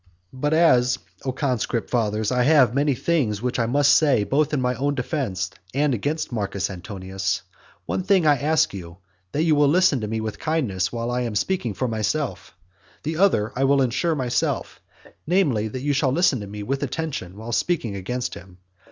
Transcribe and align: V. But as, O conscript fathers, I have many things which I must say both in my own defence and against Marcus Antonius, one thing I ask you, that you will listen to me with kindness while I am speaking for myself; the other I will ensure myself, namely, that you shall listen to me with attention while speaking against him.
V. 0.33 0.37
But 0.39 0.51
as, 0.55 0.97
O 1.25 1.31
conscript 1.31 1.91
fathers, 1.91 2.31
I 2.31 2.41
have 2.41 2.73
many 2.73 2.95
things 2.95 3.39
which 3.39 3.59
I 3.59 3.67
must 3.67 3.93
say 3.93 4.23
both 4.23 4.51
in 4.51 4.59
my 4.59 4.73
own 4.73 4.95
defence 4.95 5.51
and 5.75 5.93
against 5.93 6.31
Marcus 6.31 6.71
Antonius, 6.71 7.43
one 7.85 8.01
thing 8.01 8.25
I 8.25 8.37
ask 8.39 8.73
you, 8.73 8.97
that 9.31 9.43
you 9.43 9.53
will 9.53 9.67
listen 9.67 10.01
to 10.01 10.07
me 10.07 10.19
with 10.19 10.39
kindness 10.39 10.91
while 10.91 11.11
I 11.11 11.21
am 11.21 11.35
speaking 11.35 11.75
for 11.75 11.87
myself; 11.87 12.57
the 13.03 13.17
other 13.17 13.51
I 13.55 13.63
will 13.65 13.83
ensure 13.83 14.15
myself, 14.15 14.79
namely, 15.27 15.67
that 15.67 15.81
you 15.83 15.93
shall 15.93 16.11
listen 16.11 16.39
to 16.39 16.47
me 16.47 16.63
with 16.63 16.81
attention 16.81 17.37
while 17.37 17.51
speaking 17.51 17.95
against 17.95 18.33
him. 18.33 18.57